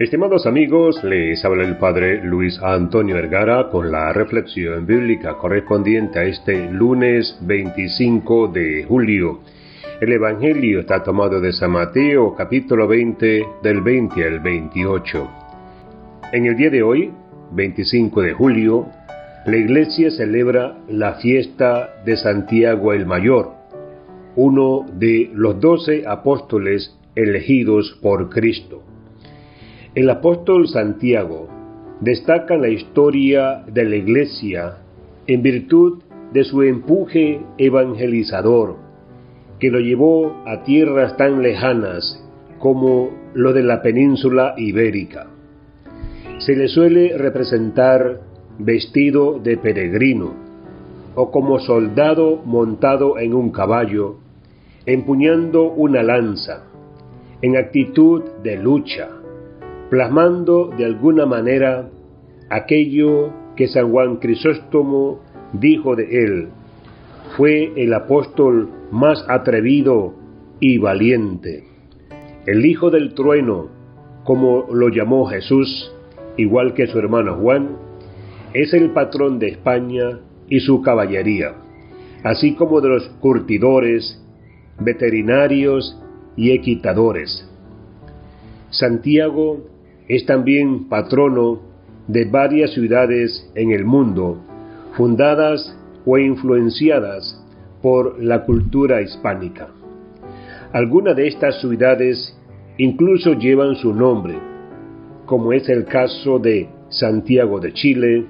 Estimados 0.00 0.46
amigos, 0.46 1.04
les 1.04 1.44
habla 1.44 1.62
el 1.62 1.76
Padre 1.76 2.24
Luis 2.24 2.58
Antonio 2.62 3.16
Vergara 3.16 3.68
con 3.68 3.92
la 3.92 4.14
reflexión 4.14 4.86
bíblica 4.86 5.36
correspondiente 5.36 6.18
a 6.18 6.24
este 6.24 6.70
lunes 6.72 7.36
25 7.42 8.48
de 8.48 8.84
julio. 8.84 9.40
El 10.00 10.14
Evangelio 10.14 10.80
está 10.80 11.02
tomado 11.02 11.38
de 11.38 11.52
San 11.52 11.72
Mateo 11.72 12.34
capítulo 12.34 12.88
20 12.88 13.44
del 13.62 13.82
20 13.82 14.24
al 14.26 14.40
28. 14.40 15.30
En 16.32 16.46
el 16.46 16.56
día 16.56 16.70
de 16.70 16.82
hoy, 16.82 17.10
25 17.52 18.22
de 18.22 18.32
julio, 18.32 18.86
la 19.44 19.58
iglesia 19.58 20.10
celebra 20.10 20.78
la 20.88 21.16
fiesta 21.16 22.02
de 22.06 22.16
Santiago 22.16 22.94
el 22.94 23.04
Mayor, 23.04 23.50
uno 24.34 24.86
de 24.94 25.28
los 25.34 25.60
doce 25.60 26.04
apóstoles 26.06 26.98
elegidos 27.14 27.98
por 28.00 28.30
Cristo. 28.30 28.82
El 29.92 30.08
apóstol 30.08 30.68
Santiago 30.68 31.48
destaca 32.00 32.56
la 32.56 32.68
historia 32.68 33.64
de 33.66 33.84
la 33.84 33.96
Iglesia 33.96 34.76
en 35.26 35.42
virtud 35.42 36.00
de 36.32 36.44
su 36.44 36.62
empuje 36.62 37.40
evangelizador, 37.58 38.76
que 39.58 39.68
lo 39.68 39.80
llevó 39.80 40.44
a 40.46 40.62
tierras 40.62 41.16
tan 41.16 41.42
lejanas 41.42 42.24
como 42.60 43.10
lo 43.34 43.52
de 43.52 43.64
la 43.64 43.82
península 43.82 44.54
ibérica. 44.56 45.26
Se 46.38 46.54
le 46.54 46.68
suele 46.68 47.18
representar 47.18 48.20
vestido 48.60 49.40
de 49.40 49.56
peregrino 49.56 50.34
o 51.16 51.32
como 51.32 51.58
soldado 51.58 52.40
montado 52.44 53.18
en 53.18 53.34
un 53.34 53.50
caballo, 53.50 54.18
empuñando 54.86 55.64
una 55.72 56.04
lanza, 56.04 56.62
en 57.42 57.56
actitud 57.56 58.22
de 58.44 58.56
lucha 58.56 59.19
plasmando 59.90 60.70
de 60.78 60.84
alguna 60.84 61.26
manera 61.26 61.90
aquello 62.48 63.32
que 63.56 63.66
San 63.66 63.90
Juan 63.90 64.16
Crisóstomo 64.16 65.20
dijo 65.52 65.96
de 65.96 66.24
él. 66.24 66.48
Fue 67.36 67.72
el 67.76 67.92
apóstol 67.92 68.70
más 68.92 69.24
atrevido 69.28 70.14
y 70.60 70.78
valiente. 70.78 71.64
El 72.46 72.64
hijo 72.64 72.90
del 72.90 73.14
trueno, 73.14 73.68
como 74.24 74.66
lo 74.72 74.88
llamó 74.88 75.26
Jesús, 75.26 75.92
igual 76.36 76.74
que 76.74 76.86
su 76.86 76.98
hermano 76.98 77.36
Juan, 77.36 77.76
es 78.54 78.72
el 78.72 78.90
patrón 78.90 79.38
de 79.38 79.48
España 79.48 80.20
y 80.48 80.60
su 80.60 80.82
caballería, 80.82 81.54
así 82.24 82.54
como 82.54 82.80
de 82.80 82.88
los 82.88 83.08
curtidores, 83.20 84.24
veterinarios 84.78 86.00
y 86.36 86.52
equitadores. 86.52 87.48
Santiago 88.70 89.64
es 90.10 90.26
también 90.26 90.88
patrono 90.88 91.60
de 92.08 92.24
varias 92.24 92.72
ciudades 92.72 93.48
en 93.54 93.70
el 93.70 93.84
mundo, 93.84 94.42
fundadas 94.96 95.78
o 96.04 96.18
influenciadas 96.18 97.40
por 97.80 98.20
la 98.20 98.44
cultura 98.44 99.02
hispánica. 99.02 99.68
Algunas 100.72 101.14
de 101.14 101.28
estas 101.28 101.60
ciudades 101.60 102.36
incluso 102.76 103.34
llevan 103.34 103.76
su 103.76 103.94
nombre, 103.94 104.34
como 105.26 105.52
es 105.52 105.68
el 105.68 105.84
caso 105.84 106.40
de 106.40 106.68
Santiago 106.88 107.60
de 107.60 107.72
Chile, 107.72 108.26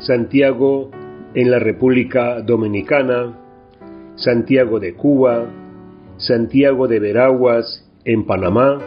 Santiago 0.00 0.90
en 1.34 1.52
la 1.52 1.60
República 1.60 2.40
Dominicana, 2.40 3.38
Santiago 4.16 4.80
de 4.80 4.94
Cuba, 4.94 5.46
Santiago 6.16 6.88
de 6.88 6.98
Veraguas 6.98 7.88
en 8.04 8.26
Panamá, 8.26 8.80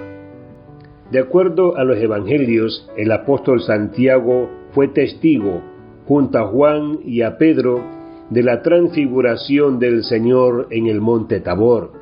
de 1.11 1.19
acuerdo 1.19 1.75
a 1.77 1.83
los 1.83 1.97
evangelios, 1.97 2.87
el 2.95 3.11
apóstol 3.11 3.61
Santiago 3.61 4.49
fue 4.73 4.89
testigo, 4.89 5.61
junto 6.05 6.37
a 6.37 6.47
Juan 6.47 6.99
y 7.03 7.23
a 7.23 7.37
Pedro, 7.37 7.83
de 8.29 8.43
la 8.43 8.61
transfiguración 8.61 9.79
del 9.79 10.03
Señor 10.03 10.67
en 10.69 10.85
el 10.85 11.01
monte 11.01 11.39
Tabor, 11.39 11.93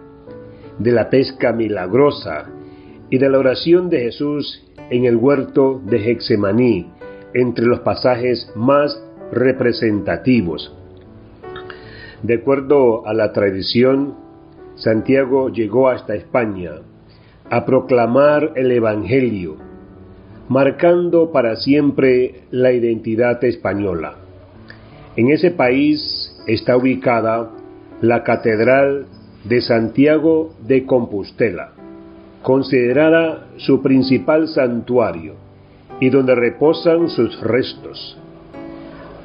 de 0.78 0.92
la 0.92 1.10
pesca 1.10 1.54
milagrosa 1.54 2.50
y 3.10 3.18
de 3.18 3.30
la 3.30 3.40
oración 3.40 3.90
de 3.90 4.02
Jesús 4.02 4.66
en 4.90 5.06
el 5.06 5.16
huerto 5.16 5.82
de 5.86 6.12
Hexemaní, 6.12 6.92
entre 7.34 7.66
los 7.66 7.80
pasajes 7.80 8.52
más 8.56 9.02
representativos. 9.32 10.74
De 12.24 12.36
acuerdo 12.36 13.08
a 13.08 13.14
la 13.14 13.32
tradición, 13.32 14.16
Santiago 14.76 15.50
llegó 15.50 15.88
hasta 15.88 16.16
España, 16.16 16.82
a 17.50 17.66
proclamar 17.66 18.52
el 18.56 18.72
Evangelio, 18.72 19.56
marcando 20.50 21.32
para 21.32 21.56
siempre 21.56 22.42
la 22.52 22.72
identidad 22.72 23.44
española. 23.44 24.16
En 25.16 25.30
ese 25.32 25.52
país 25.52 26.36
está 26.46 26.78
ubicada 26.78 27.52
la 28.02 28.24
Catedral 28.24 29.06
de 29.44 29.62
Santiago 29.62 30.54
de 30.68 30.86
Compostela, 30.86 31.72
considerada 32.44 33.48
su 33.58 33.82
principal 33.82 34.48
santuario 34.48 35.36
y 36.00 36.10
donde 36.10 36.36
reposan 36.36 37.10
sus 37.10 37.40
restos. 37.42 38.18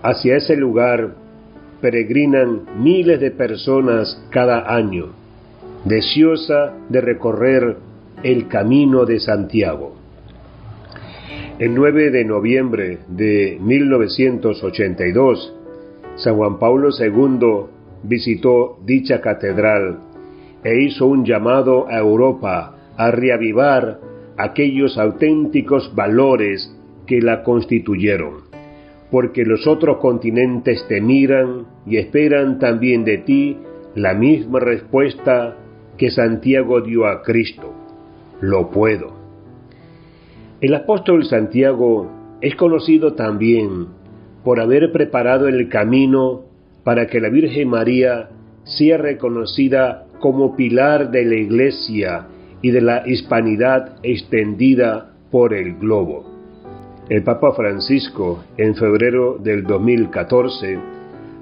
Hacia 0.02 0.36
ese 0.36 0.56
lugar 0.56 1.14
peregrinan 1.80 2.62
miles 2.78 3.20
de 3.20 3.30
personas 3.32 4.24
cada 4.30 4.74
año, 4.74 5.08
deseosa 5.84 6.72
de 6.88 7.00
recorrer 7.00 7.76
el 8.22 8.46
Camino 8.48 9.04
de 9.04 9.18
Santiago. 9.18 9.96
El 11.58 11.74
9 11.74 12.10
de 12.10 12.24
noviembre 12.24 12.98
de 13.08 13.58
1982, 13.60 15.54
San 16.16 16.36
Juan 16.36 16.58
Pablo 16.58 16.90
II 16.98 17.66
visitó 18.04 18.78
dicha 18.84 19.20
catedral 19.20 19.98
e 20.62 20.82
hizo 20.82 21.06
un 21.06 21.24
llamado 21.24 21.88
a 21.88 21.98
Europa 21.98 22.76
a 22.96 23.10
reavivar 23.10 23.98
aquellos 24.36 24.98
auténticos 24.98 25.92
valores 25.94 26.76
que 27.06 27.20
la 27.20 27.42
constituyeron, 27.42 28.42
porque 29.10 29.44
los 29.44 29.66
otros 29.66 29.98
continentes 29.98 30.86
te 30.88 31.00
miran 31.00 31.66
y 31.86 31.96
esperan 31.96 32.60
también 32.60 33.04
de 33.04 33.18
ti 33.18 33.58
la 33.94 34.14
misma 34.14 34.60
respuesta 34.60 35.56
que 35.98 36.10
Santiago 36.10 36.80
dio 36.80 37.06
a 37.06 37.22
Cristo 37.22 37.81
lo 38.42 38.70
puedo. 38.70 39.14
El 40.60 40.74
apóstol 40.74 41.24
Santiago 41.24 42.10
es 42.42 42.54
conocido 42.56 43.14
también 43.14 43.86
por 44.44 44.60
haber 44.60 44.92
preparado 44.92 45.48
el 45.48 45.68
camino 45.68 46.42
para 46.84 47.06
que 47.06 47.20
la 47.20 47.30
Virgen 47.30 47.68
María 47.68 48.28
sea 48.64 48.98
reconocida 48.98 50.06
como 50.20 50.56
pilar 50.56 51.10
de 51.10 51.24
la 51.24 51.36
Iglesia 51.36 52.26
y 52.60 52.70
de 52.70 52.80
la 52.80 53.08
hispanidad 53.08 53.96
extendida 54.02 55.12
por 55.30 55.54
el 55.54 55.74
globo. 55.78 56.30
El 57.08 57.22
Papa 57.22 57.52
Francisco, 57.52 58.44
en 58.56 58.74
febrero 58.74 59.38
del 59.38 59.64
2014, 59.64 60.78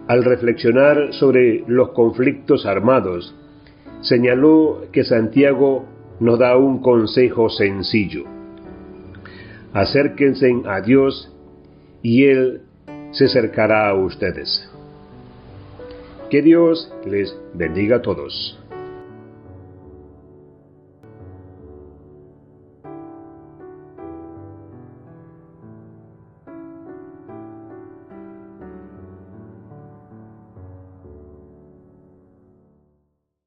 al 0.08 0.24
reflexionar 0.24 1.12
sobre 1.12 1.64
los 1.66 1.90
conflictos 1.90 2.66
armados, 2.66 3.34
señaló 4.00 4.86
que 4.92 5.04
Santiago 5.04 5.84
nos 6.20 6.38
da 6.38 6.56
un 6.56 6.80
consejo 6.80 7.48
sencillo. 7.48 8.24
Acérquense 9.72 10.50
a 10.66 10.80
Dios 10.80 11.32
y 12.02 12.24
Él 12.24 12.62
se 13.12 13.24
acercará 13.24 13.88
a 13.88 13.94
ustedes. 13.94 14.68
Que 16.30 16.42
Dios 16.42 16.92
les 17.06 17.36
bendiga 17.54 17.96
a 17.96 18.02
todos. 18.02 18.58